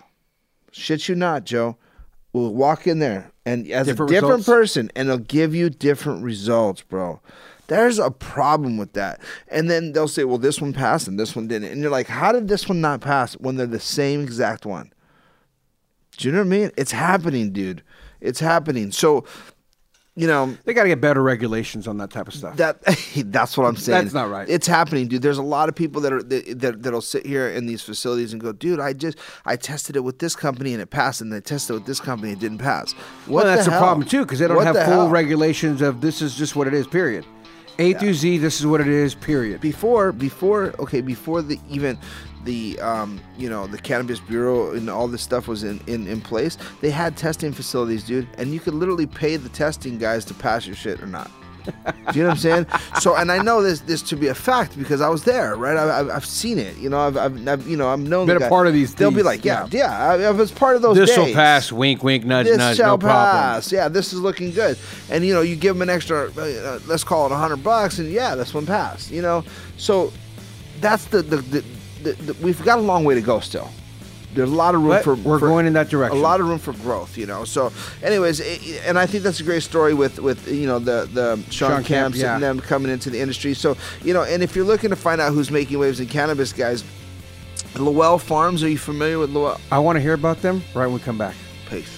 [0.71, 1.77] shit you not, Joe,
[2.33, 4.47] will walk in there and as Different a different results?
[4.47, 7.21] person and it'll give you different results, bro.
[7.69, 9.21] There's a problem with that.
[9.49, 11.71] And then they'll say, well, this one passed and this one didn't.
[11.73, 14.93] And you're like, how did this one not pass when they're the same exact one?
[16.17, 16.71] Do you know what I mean?
[16.77, 17.83] It's happening, dude.
[18.21, 18.93] It's happening.
[18.93, 19.25] So,
[20.15, 22.57] you know, they got to get better regulations on that type of stuff.
[22.59, 22.83] that
[23.27, 24.05] that's what I'm saying.
[24.05, 24.47] That's not right.
[24.49, 25.23] It's happening, dude.
[25.23, 28.33] There's a lot of people that are that, that that'll sit here in these facilities
[28.33, 31.33] and go, dude, I just I tested it with this company and it passed, and
[31.33, 32.93] they tested it with this company and it didn't pass.
[33.27, 35.09] What well, that's the problem too, because they don't What have the full hell?
[35.09, 36.87] regulations of this is just what it is.
[36.87, 37.25] Period.
[37.79, 39.15] A through Z, this is what it is.
[39.15, 39.63] Period.
[39.63, 41.99] Before before okay before the even
[42.45, 46.21] the um you know the cannabis bureau and all this stuff was in, in in
[46.21, 50.35] place they had testing facilities dude and you could literally pay the testing guys to
[50.35, 51.31] pass your shit or not
[51.65, 52.67] do you know what I'm saying?
[53.01, 55.77] So, and I know this this to be a fact because I was there, right?
[55.77, 56.77] I, I've, I've seen it.
[56.77, 58.49] You know, I've, I've, I've you know I've known Been a guy.
[58.49, 60.11] part of these They'll be like, yeah, yeah.
[60.11, 60.97] I, I was part of those.
[60.97, 61.35] This will days.
[61.35, 61.73] pass.
[61.73, 62.77] Wink, wink, nudge, this nudge.
[62.77, 63.43] shall no problem.
[63.43, 63.73] pass.
[63.73, 64.79] Yeah, this is looking good.
[65.11, 67.99] And you know, you give them an extra, uh, let's call it a hundred bucks,
[67.99, 69.11] and yeah, this one passed.
[69.11, 69.45] You know,
[69.79, 70.13] so
[70.81, 71.65] that's the the, the,
[72.03, 73.69] the, the we've got a long way to go still.
[74.35, 76.17] There's a lot of room But for we're for- going in that direction.
[76.17, 77.45] A lot of room for growth, you know.
[77.45, 77.71] So,
[78.03, 81.07] anyways, i- i- and I think that's a great story with with you know the
[81.13, 82.35] the Sean, Sean Kemp, Camps yeah.
[82.35, 83.53] and them coming into the industry.
[83.53, 86.53] So, you know, and if you're looking to find out who's making waves in cannabis,
[86.53, 86.83] guys,
[87.77, 88.63] Lowell Farms.
[88.65, 89.61] Are you familiar with Lowell?
[89.71, 91.35] I want to hear about them right when we come back.
[91.69, 91.91] Peace.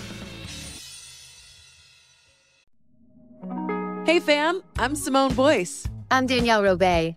[4.06, 5.86] Hey fam, I'm Simone Boyce.
[6.10, 7.16] I'm Danielle Robay.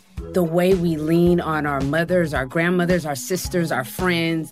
[0.33, 4.51] the way we lean on our mothers, our grandmothers, our sisters, our friends.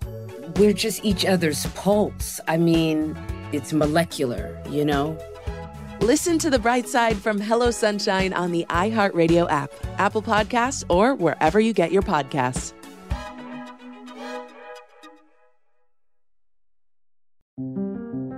[0.56, 2.40] We're just each other's pulse.
[2.48, 3.18] I mean,
[3.52, 5.18] it's molecular, you know?
[6.02, 11.14] Listen to The Bright Side from Hello Sunshine on the iHeartRadio app, Apple Podcasts, or
[11.16, 12.74] wherever you get your podcasts.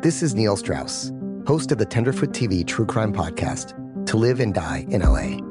[0.01, 1.11] This is Neil Strauss,
[1.45, 3.75] host of the Tenderfoot TV true crime podcast,
[4.07, 5.50] To Live and Die in LA.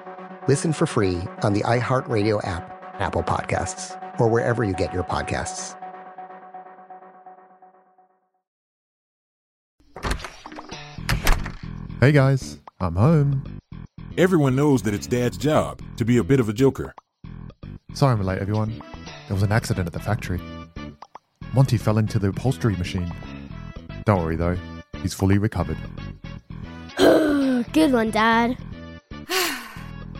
[0.47, 5.77] Listen for free on the iHeartRadio app, Apple Podcasts, or wherever you get your podcasts.
[11.99, 13.59] Hey guys, I'm home.
[14.17, 16.95] Everyone knows that it's Dad's job to be a bit of a joker.
[17.93, 18.81] Sorry I'm late, everyone.
[19.27, 20.41] There was an accident at the factory.
[21.53, 23.13] Monty fell into the upholstery machine.
[24.05, 24.57] Don't worry though,
[25.03, 25.77] he's fully recovered.
[26.97, 28.57] Good one, Dad.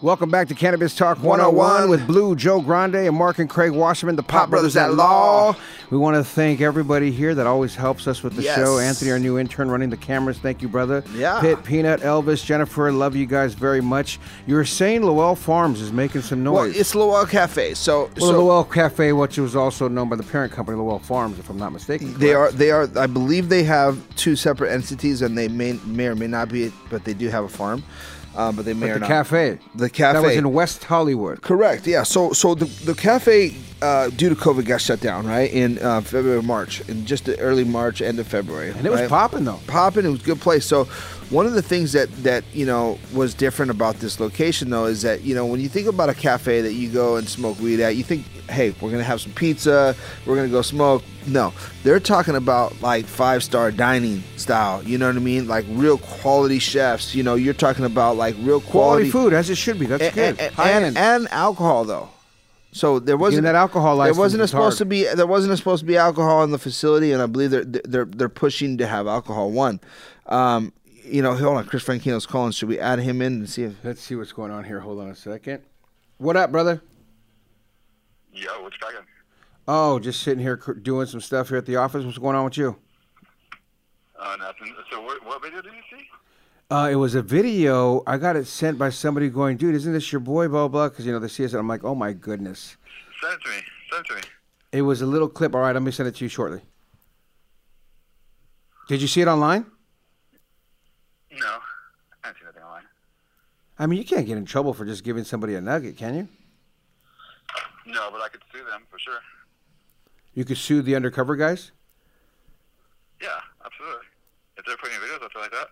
[0.00, 3.72] Welcome back to Cannabis Talk 101 with oh Blue, Joe Grande, and Mark and Craig
[3.72, 5.56] Wasserman, the Pot Brothers at Law.
[5.90, 8.54] We want to thank everybody here that always helps us with the Yes.
[8.56, 8.78] show.
[8.78, 10.38] Anthony, our new intern running the cameras.
[10.38, 11.02] Thank you, brother.
[11.16, 11.40] Yeah.
[11.40, 14.20] Pitt, Peanut, Elvis, Jennifer, love you guys very much.
[14.46, 16.76] You were saying Lowell Farms is making some Well, noise.
[16.76, 17.74] it's Lowell Cafe.
[17.74, 21.40] So, Well, so Lowell Cafe, which was also known by the parent company, Lowell Farms,
[21.40, 22.14] if I'm not mistaken.
[22.18, 22.52] They are.
[22.52, 22.88] They are.
[22.96, 26.72] I believe they have two separate entities, and they may may or may not be,
[26.88, 27.82] but they do have a farm.
[28.38, 29.08] Um, but they may But the not.
[29.08, 29.58] cafe.
[29.74, 30.12] The cafe.
[30.20, 31.42] That was in West Hollywood.
[31.42, 31.86] Correct.
[31.88, 32.04] Yeah.
[32.04, 36.00] So so the the cafe uh, due to COVID got shut down right in uh,
[36.02, 38.70] February March in just the early March end of February.
[38.70, 39.60] And it was popping, though.
[39.66, 40.04] Popping.
[40.04, 40.64] It was a good place.
[40.64, 40.84] So
[41.30, 45.02] one of the things that that you know was different about this location though is
[45.02, 47.80] that you know when you think about a cafe that you go and smoke weed
[47.80, 49.96] at, you think, hey, we're gonna have some pizza,
[50.26, 51.02] we're gonna go smoke.
[51.28, 54.82] No, they're talking about like five star dining style.
[54.82, 55.46] You know what I mean?
[55.46, 57.14] Like real quality chefs.
[57.14, 59.86] You know, you're talking about like real Quality quality, food, as it should be.
[59.86, 60.38] That's and, good.
[60.40, 62.10] and, and, and alcohol though.
[62.72, 64.78] So there wasn't that alcohol There wasn't is supposed hard.
[64.78, 65.04] to be.
[65.14, 68.28] There wasn't supposed to be alcohol in the facility, and I believe they're they're they're
[68.28, 69.50] pushing to have alcohol.
[69.50, 69.80] One,
[70.26, 70.72] um,
[71.04, 72.52] you know, hold on, Chris Frankino's calling.
[72.52, 73.74] Should we add him in and see if?
[73.82, 74.80] Let's see what's going on here.
[74.80, 75.62] Hold on a second.
[76.18, 76.82] What up, brother?
[78.32, 79.00] Yo, what's cracking?
[79.70, 82.02] Oh, just sitting here doing some stuff here at the office.
[82.02, 82.74] What's going on with you?
[84.18, 84.74] Uh, nothing.
[84.90, 86.06] So what, what video did you see?
[86.70, 88.02] Uh, it was a video.
[88.06, 91.04] I got it sent by somebody going, dude, isn't this your boy, blah, blah, because,
[91.04, 91.52] you know, they see us.
[91.52, 92.78] And I'm like, oh, my goodness.
[93.20, 93.56] Send it to me.
[93.92, 94.20] Send it to me.
[94.72, 95.54] It was a little clip.
[95.54, 96.62] All right, let me send it to you shortly.
[98.88, 99.66] Did you see it online?
[101.30, 101.60] No, I
[102.22, 102.84] haven't seen nothing online.
[103.78, 106.28] I mean, you can't get in trouble for just giving somebody a nugget, can you?
[107.86, 109.20] No, but I could sue them for sure.
[110.38, 111.72] You could sue the undercover guys.
[113.20, 114.06] Yeah, absolutely.
[114.56, 115.66] If they're putting videos up like that.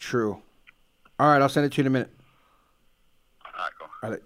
[0.00, 0.42] True.
[1.20, 2.10] All right, I'll send it to you in a minute.
[3.44, 3.88] All right, cool.
[4.02, 4.20] All right.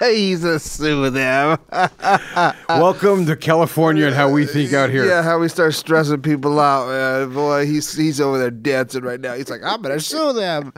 [0.14, 1.58] He's a sue them.
[2.68, 5.04] Welcome to California and how we think out here.
[5.04, 7.34] Yeah, how we start stressing people out, man.
[7.34, 9.34] Boy, he's he's over there dancing right now.
[9.34, 10.72] He's like, I'm gonna sue them.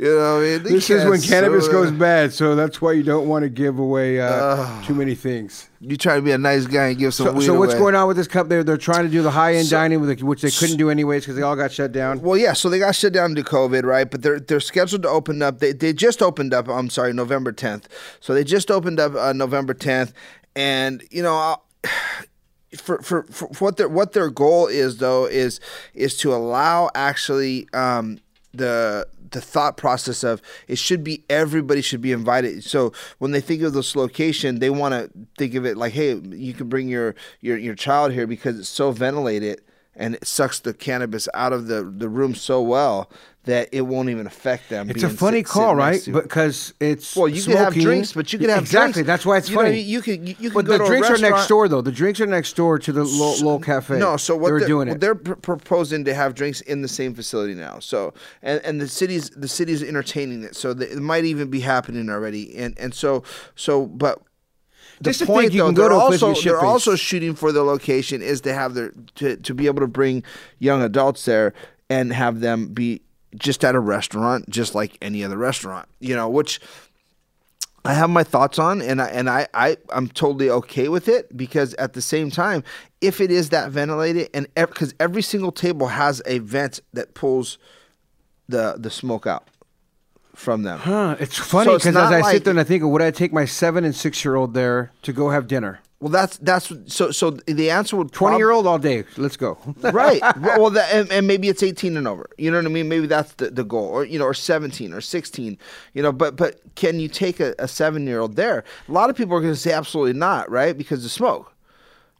[0.00, 3.02] You know, I mean, This is when cannabis sue goes bad, so that's why you
[3.02, 5.68] don't want to give away uh, too many things.
[5.78, 7.80] You try to be a nice guy and give some So, so what's away.
[7.80, 8.48] going on with this cup?
[8.48, 10.78] They're they're trying to do the high end So- dining, with the, which they couldn't
[10.78, 12.22] do anyways because they all got shut down.
[12.22, 14.10] Well, yeah, so they got shut down due to COVID, right?
[14.10, 15.58] But they're they're scheduled to open up.
[15.58, 16.66] They they just opened up.
[16.70, 17.84] I'm sorry, November 10th.
[18.20, 20.14] So they just opened up uh, November 10th,
[20.56, 21.34] and you know.
[21.34, 21.64] I'll,
[22.78, 25.60] for, for, for what their what their goal is though is
[25.92, 28.18] is to allow actually um,
[28.54, 32.64] the the thought process of it should be everybody should be invited.
[32.64, 36.14] So when they think of this location, they want to think of it like, hey,
[36.14, 39.60] you can bring your your your child here because it's so ventilated
[39.94, 43.10] and it sucks the cannabis out of the the room so well
[43.44, 44.90] that it won't even affect them.
[44.90, 46.00] It's a funny sit- call, right?
[46.12, 48.92] Because it's well, you can have drinks, but you can have exactly.
[49.02, 49.06] drinks.
[49.06, 49.80] That's why it's You know, funny.
[49.80, 51.80] you can you, you can but go the drinks are next door, though.
[51.80, 53.98] The drinks are next door to the Lowell Cafe.
[53.98, 55.00] No, so what they're, they're doing it?
[55.00, 57.78] They're pr- proposing to have drinks in the same facility now.
[57.78, 60.54] So and, and the city's the city's entertaining it.
[60.54, 62.54] So the, it might even be happening already.
[62.56, 63.22] And and so
[63.54, 64.22] so but.
[65.02, 67.34] The Just point though, can go they're to also and get shit they're also shooting
[67.34, 70.22] for the location is to have their to, to be able to bring
[70.58, 71.54] young adults there
[71.88, 73.00] and have them be
[73.36, 75.88] just at a restaurant, just like any other restaurant.
[76.00, 76.60] You know, which
[77.84, 81.34] I have my thoughts on, and I and I, I I'm totally okay with it
[81.36, 82.62] because at the same time,
[83.00, 87.56] if it is that ventilated, and because every single table has a vent that pulls
[88.48, 89.48] the the smoke out
[90.34, 90.78] from them.
[90.78, 91.16] Huh?
[91.20, 93.32] It's funny So because as I like- sit there and I think, would I take
[93.32, 95.80] my seven and six year old there to go have dinner?
[96.00, 99.04] Well, that's that's so so the answer would Twenty year old all day.
[99.18, 99.58] Let's go.
[99.92, 100.22] right.
[100.40, 102.30] Well, that, and, and maybe it's 18 and over.
[102.38, 102.88] You know what I mean?
[102.88, 105.58] Maybe that's the, the goal, or you know, or 17 or 16.
[105.92, 108.64] You know, but but can you take a, a seven year old there?
[108.88, 110.76] A lot of people are going to say absolutely not, right?
[110.76, 111.52] Because of smoke.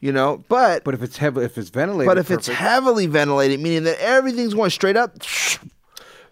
[0.00, 3.60] You know, but but if it's heavy, if it's ventilated, but if it's heavily ventilated,
[3.60, 5.16] meaning that everything's going straight up.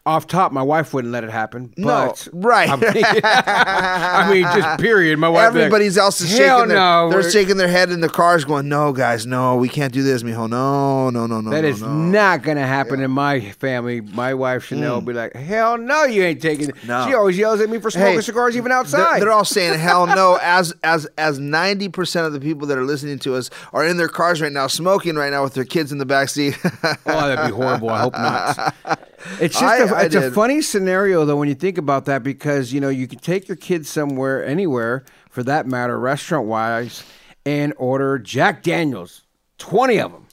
[0.09, 1.73] Off top, my wife wouldn't let it happen.
[1.77, 2.69] No, right.
[2.71, 5.19] I mean, I mean, just period.
[5.19, 5.53] My wife.
[5.53, 8.45] would like, Everybody's else is shaking their, no, they're shaking their head in the cars,
[8.45, 10.49] going, "No, guys, no, we can't do this, mijo.
[10.49, 14.01] No, no, no, no, That no, is no." not going to happen in my family.
[14.01, 16.89] My wife Chanel will be like, "Hell no, you ain't taking it." Mm.
[16.89, 17.07] No.
[17.07, 19.21] She always yells at me for smoking Hey, cigars even They're, outside.
[19.21, 20.39] they're all saying hell no.
[20.41, 23.99] As as as ninety percent of the people that are listening to us are in
[23.99, 26.57] their cars right now, smoking right now with their kids in the back seat.
[26.65, 27.91] oh, that'd be horrible.
[27.91, 28.75] I hope not.
[29.41, 32.23] It's just I- a, I it's a funny scenario though when you think about that
[32.23, 37.03] because you know you can take your kids somewhere anywhere for that matter restaurant wise
[37.47, 39.23] and order Jack Daniels
[39.59, 40.27] twenty of them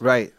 [0.00, 0.32] right.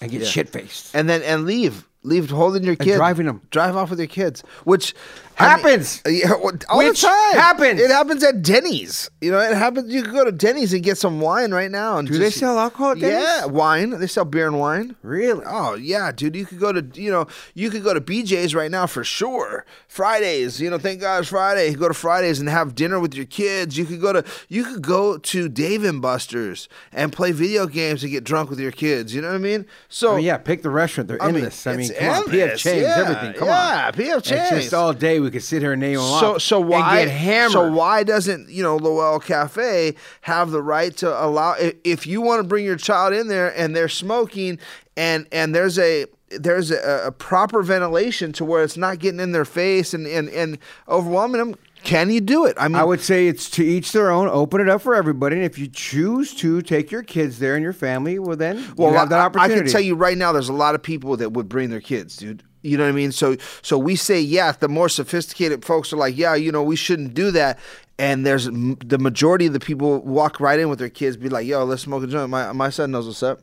[0.00, 0.26] And get Yeah.
[0.28, 1.86] shit faced and then and leave.
[2.06, 4.94] Leave holding your kids, driving them, drive off with your kids which
[5.36, 6.00] Happens.
[6.06, 7.80] I mean, well, uh, all Which the time happens.
[7.80, 10.96] it happens at denny's you know it happens you can go to denny's and get
[10.96, 13.22] some wine right now and Do they sell alcohol at Denny's?
[13.24, 16.86] yeah wine they sell beer and wine really oh yeah dude you could go to
[17.00, 21.00] you know you could go to bj's right now for sure fridays you know thank
[21.00, 24.00] god it's friday you go to fridays and have dinner with your kids you could
[24.00, 28.24] go to you could go to dave and buster's and play video games and get
[28.24, 31.08] drunk with your kids you know what i mean so Oh yeah, pick the restaurant.
[31.08, 31.66] They're I mean, endless.
[31.66, 32.62] I mean, it's come on, PF endless.
[32.62, 33.32] Chang's Yeah, everything.
[33.34, 34.52] Come yeah, on, PF Chang's.
[34.52, 36.42] It's just all day we could sit here and name them so off.
[36.42, 37.52] so and why get hammered?
[37.52, 42.40] so why doesn't you know Lowell Cafe have the right to allow if, you want
[42.40, 44.58] to bring your child in there and they're smoking
[44.96, 49.32] and and there's a there's a, a proper ventilation to where it's not getting in
[49.32, 50.58] their face and and, and
[50.88, 54.10] overwhelming them can you do it I mean I would say it's to each their
[54.10, 54.26] own.
[54.28, 57.62] Open it up for everybody, and if you choose to take your kids there and
[57.62, 60.32] your family, well then Well, you have that I- I, can tell you right now,
[60.32, 62.42] there's a lot of people that would bring their kids, dude.
[62.64, 63.12] You know what I mean?
[63.12, 64.50] So, so we say, yeah.
[64.52, 67.58] The more sophisticated folks are like, yeah, you know, we shouldn't do that.
[67.98, 71.28] And there's m- the majority of the people walk right in with their kids, be
[71.28, 72.30] like, yo, let's smoke a joint.
[72.30, 73.40] My my son knows what's up.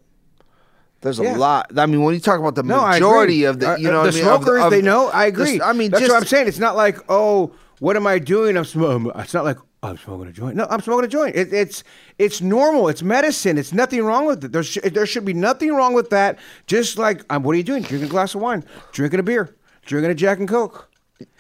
[1.01, 1.71] There's a lot.
[1.77, 4.03] I mean, when you talk about the No, majority of the, Uh, you uh, know,
[4.03, 4.27] the what I mean?
[4.27, 5.09] Of smokers, of they know.
[5.11, 5.61] I the- agree.
[5.61, 6.47] I mean, that's just, what I'm saying.
[6.47, 8.57] It's not like, oh, what am I doing?
[8.57, 9.11] I'm smoking.
[9.15, 10.55] It's not like I'm smoking a joint.
[10.55, 11.35] No, I'm smoking a joint.
[11.35, 11.83] It, it's
[12.19, 12.87] it's normal.
[12.87, 13.57] It's medicine.
[13.57, 14.51] It's nothing wrong with it.
[14.51, 16.37] There sh- there should be nothing wrong with that.
[16.67, 17.81] Just like, um, what are you doing?
[17.81, 19.55] Drinking a glass of wine, drinking a beer,
[19.85, 20.87] drinking a Jack and Coke.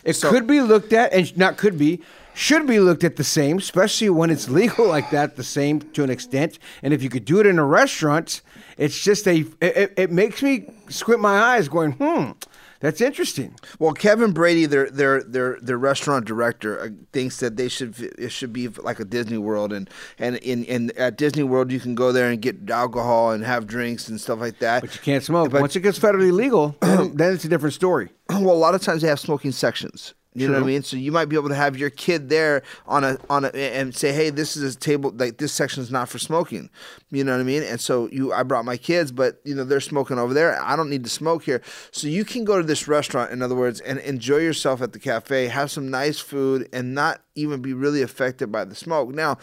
[0.03, 2.01] It could be looked at, and not could be,
[2.33, 6.03] should be looked at the same, especially when it's legal like that, the same to
[6.03, 6.57] an extent.
[6.81, 8.41] And if you could do it in a restaurant,
[8.77, 12.31] it's just a, it- it makes me squint my eyes going, hmm,
[12.81, 13.55] that's interesting.
[13.79, 18.31] Well, Kevin Brady, their their their their restaurant director, uh, thinks that they should it
[18.31, 21.95] should be like a Disney World, and and in, in at Disney World you can
[21.95, 24.81] go there and get alcohol and have drinks and stuff like that.
[24.81, 25.51] But you can't smoke.
[25.51, 28.09] But, Once it gets federally legal, then, then it's a different story.
[28.29, 30.13] Well, a lot of times they have smoking sections.
[30.33, 30.81] You know what I mean?
[30.81, 33.93] So you might be able to have your kid there on a on a and
[33.93, 36.69] say, "Hey, this is a table like this section is not for smoking."
[37.09, 37.63] You know what I mean?
[37.63, 40.57] And so you, I brought my kids, but you know they're smoking over there.
[40.61, 41.61] I don't need to smoke here,
[41.91, 44.99] so you can go to this restaurant, in other words, and enjoy yourself at the
[44.99, 49.09] cafe, have some nice food, and not even be really affected by the smoke.
[49.09, 49.37] Now.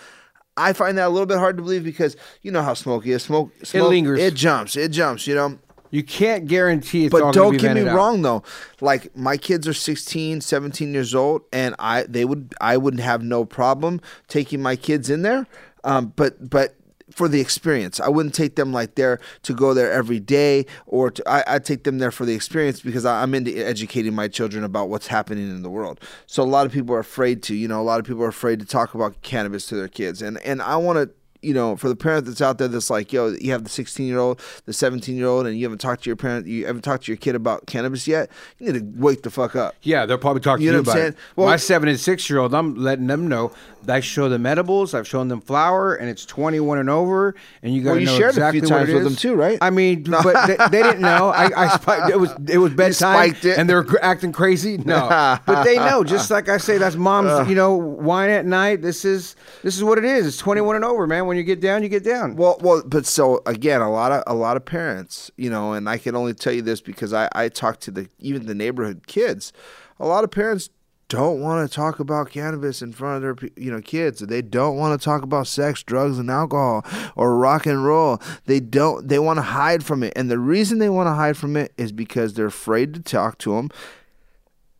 [0.61, 3.23] I find that a little bit hard to believe because you know how smoky is.
[3.23, 4.19] Smoke, smoke lingers.
[4.19, 4.75] It jumps.
[4.75, 5.25] It jumps.
[5.29, 5.59] You know.
[5.91, 7.95] You can't guarantee it's But don't get me out.
[7.95, 8.43] wrong though.
[8.81, 13.23] Like my kids are 16, 17 years old and I they would I wouldn't have
[13.23, 15.47] no problem taking my kids in there.
[15.85, 16.75] Um, but but
[17.11, 21.11] for the experience, I wouldn't take them like there to go there every day, or
[21.11, 24.29] to, I I take them there for the experience because I, I'm into educating my
[24.29, 26.01] children about what's happening in the world.
[26.27, 28.29] So a lot of people are afraid to, you know, a lot of people are
[28.29, 31.11] afraid to talk about cannabis to their kids, and and I want to
[31.43, 34.07] you know, for the parent that's out there that's like, yo, you have the 16
[34.07, 36.83] year old, the 17 year old, and you haven't talked to your parent, you haven't
[36.83, 39.75] talked to your kid about cannabis yet, you need to wake the fuck up.
[39.83, 41.17] Yeah, they'll probably talk to You you, what I'm about it.
[41.37, 43.53] Well- My seven and six year old, I'm letting them know.
[43.87, 44.93] I show them edibles.
[44.93, 47.35] I've shown them flour, and it's 21 and over.
[47.63, 49.17] And you got to Well, you know shared a exactly few what times with them
[49.17, 49.57] too, right?
[49.63, 51.29] I mean, but they, they didn't know.
[51.29, 53.57] I, I spiked, it was it was bedtime, it.
[53.57, 54.79] and they're acting crazy.
[54.89, 56.03] No, but they know.
[56.03, 57.29] Just like I say, that's mom's.
[57.31, 57.45] Uh.
[57.47, 58.81] you know, wine at night.
[58.81, 60.27] This is this is what it is.
[60.27, 61.27] It's 21 and over, man.
[61.29, 62.37] When you get down, you get down.
[62.37, 65.87] Well, well, but so again, a lot of a lot of parents, you know, and
[65.87, 69.07] I can only tell you this because I I talk to the even the neighborhood
[69.07, 69.53] kids.
[70.01, 70.71] A lot of parents
[71.09, 74.21] don't want to talk about cannabis in front of their you know kids.
[74.21, 76.83] They don't want to talk about sex, drugs, and alcohol
[77.15, 78.23] or rock and roll.
[78.47, 79.07] They don't.
[79.07, 81.75] They want to hide from it, and the reason they want to hide from it
[81.77, 83.69] is because they're afraid to talk to them.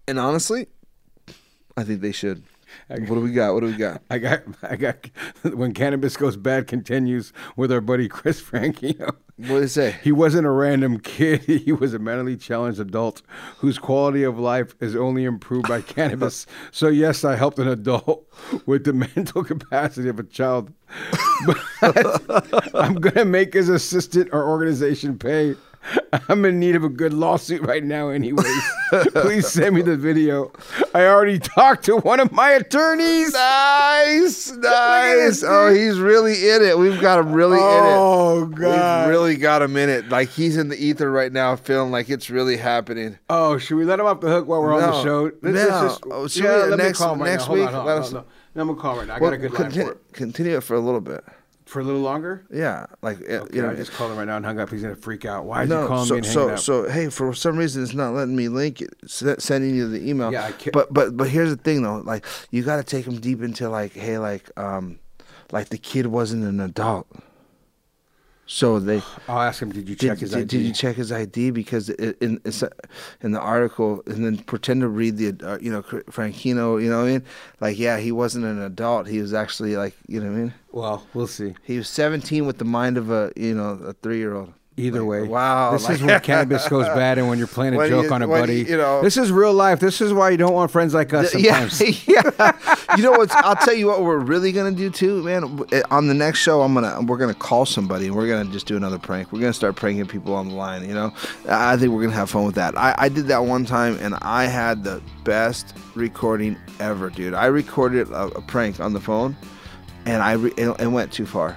[0.07, 0.69] And honestly,
[1.77, 2.43] I think they should.
[2.89, 3.53] What do we got?
[3.53, 4.03] What do we got?
[4.09, 5.11] I got, I got.
[5.43, 9.15] When cannabis goes bad, continues with our buddy Chris Frankino.
[9.37, 9.97] What did it say?
[10.03, 11.43] He wasn't a random kid.
[11.69, 13.23] He was a mentally challenged adult
[13.59, 16.47] whose quality of life is only improved by cannabis.
[16.71, 18.27] So yes, I helped an adult
[18.67, 20.73] with the mental capacity of a child.
[21.47, 25.55] But I'm gonna make his assistant or organization pay.
[26.29, 28.47] I'm in need of a good lawsuit right now, anyways.
[29.15, 30.53] Please send me the video.
[30.95, 33.33] I already talked to one of my attorneys.
[33.33, 35.43] Nice, nice.
[35.47, 36.79] Oh, he's really in it.
[36.79, 37.97] We've got him really Oh, in it.
[37.97, 39.01] Oh god.
[39.07, 40.09] We've really got him in it.
[40.09, 43.19] Like he's in the ether right now, feeling like it's really happening.
[43.31, 45.31] Oh, should we let him off the hook while we're on the show?
[45.43, 45.89] Let's- let's No.
[45.89, 47.47] just- Oh, yeah, we- let next- me call him right next now.
[47.47, 47.75] Hold on, week?
[47.75, 48.13] hold on, Let us-.
[48.13, 48.25] No,
[48.63, 49.15] I'm gonna call him right now.
[49.15, 49.99] I Well, got a good line for it.
[50.13, 51.25] Continue it for a little bit.
[51.69, 52.47] For a little longer?
[52.51, 54.71] Yeah, like Okay, you know, I just called him right now and hung up.
[54.71, 55.45] He's gonna freak out.
[55.45, 56.59] Why is no, he calling so, me and so, up?
[56.59, 60.33] So hey, for some reason it's not letting me link it, sending you the email.
[60.33, 63.05] Yeah, I can't- But but but here's the thing though, like you got to take
[63.05, 64.99] them deep into like, hey, like um,
[65.53, 67.07] like the kid wasn't an adult.
[68.51, 69.03] So they.
[69.29, 69.71] I'll ask him.
[69.71, 70.47] Did you Did, check his ID?
[70.47, 71.51] did you check his ID?
[71.51, 72.41] Because in
[73.21, 76.83] in the article, and then pretend to read the uh, you know Frankino.
[76.83, 77.25] You know what I mean?
[77.61, 79.07] Like yeah, he wasn't an adult.
[79.07, 80.55] He was actually like you know what I mean.
[80.73, 81.55] Well, we'll see.
[81.63, 84.55] He was 17 with the mind of a you know a three year old.
[84.79, 87.89] Either way, Wow, This is like- when cannabis goes bad, and when you're playing a
[87.89, 88.63] joke you- on a buddy.
[88.63, 89.81] you know- this is real life.
[89.81, 91.35] This is why you don't want friends like us.
[91.39, 92.07] Yeah, Sometimes.
[92.09, 92.53] yeah.
[92.97, 93.31] You know what?
[93.35, 95.65] I'll tell you what we're really gonna do too, man.
[95.73, 98.67] Eh, on the next show, I'm gonna we're gonna call somebody and we're gonna just
[98.67, 99.33] do another prank.
[99.33, 100.87] We're gonna start pranking people on the line.
[100.89, 101.13] You know,
[101.49, 102.77] I think we're gonna have fun with that.
[102.79, 107.35] I, I did that one time and I had the best recording ever, dude.
[107.35, 109.37] I recorded a, a prank on the phone,
[110.07, 111.57] and I re- it, it went too far.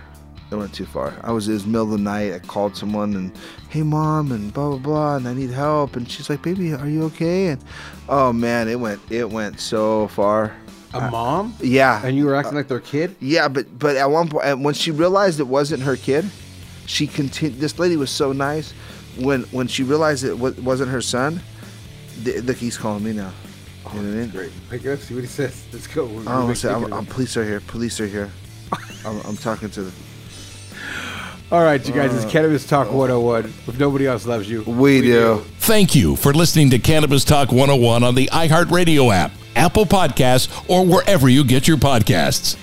[0.52, 1.14] It went too far.
[1.24, 2.34] I was it was middle of the night.
[2.34, 3.32] I called someone and
[3.70, 6.90] hey mom and blah blah blah and I need help and she's like baby are
[6.90, 7.64] you okay and
[8.10, 10.54] oh man it went it went so far.
[10.94, 11.56] A mom?
[11.62, 12.06] Yeah.
[12.06, 13.16] And you were acting uh, like their kid?
[13.22, 16.30] Yeah, but but at one point when she realized it wasn't her kid,
[16.86, 17.60] she continued.
[17.62, 18.74] This lady was so nice.
[19.18, 21.42] When when she realized it wa- wasn't her son,
[22.26, 23.32] th- look he's calling me now.
[23.94, 24.30] You know oh, what I mean?
[24.30, 24.52] Great.
[24.70, 25.66] Pick it up, see what he says.
[25.74, 26.06] Let's go.
[26.06, 27.60] We're, oh, we're I'm, I'm, police are here.
[27.62, 28.30] Police are here.
[29.06, 29.92] I'm, I'm talking to the.
[31.52, 32.16] All right, you guys.
[32.16, 33.44] It's uh, Cannabis Talk 101.
[33.68, 35.44] If nobody else loves you, we, do.
[35.58, 40.86] Thank you for listening to Cannabis Talk 101 on the iHeartRadio app, Apple Podcasts, or
[40.86, 42.56] wherever you get your podcasts.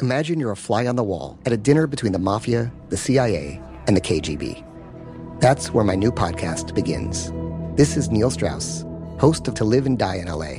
[0.00, 3.60] Imagine you're a fly on the wall at a dinner between the mafia, the CIA,
[3.88, 4.62] and the KGB.
[5.40, 7.32] That's where my new podcast begins.
[7.76, 8.84] This is Neil Strauss,
[9.18, 10.58] host of To Live and Die in LA,